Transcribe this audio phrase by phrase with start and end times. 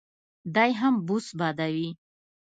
[0.55, 1.89] دی هم بوس بادوي.